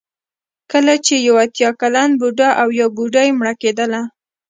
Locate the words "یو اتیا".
1.27-1.69